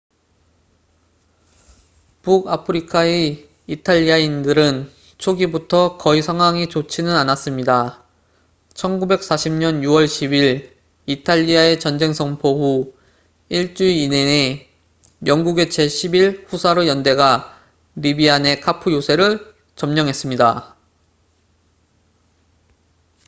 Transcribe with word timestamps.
북아프리카의 2.23 3.47
이탈리아인들은 3.67 4.91
초기부터 5.19 5.97
거의 5.97 6.23
상황이 6.23 6.67
좋지는 6.69 7.15
않았습니다 7.15 8.03
1940년 8.73 9.81
6월 9.83 10.05
10일 10.05 10.75
이탈리아의 11.05 11.79
전쟁 11.79 12.13
선포 12.13 12.49
후 12.57 12.95
1주일 13.51 13.95
이내에 14.05 14.67
영국의 15.27 15.69
제 15.69 15.87
11 15.87 16.45
후사르 16.49 16.87
연대가 16.87 17.55
리비아 17.93 18.39
내 18.39 18.59
카푸 18.59 18.91
요새를 18.91 19.53
점령했습니다 19.75 20.77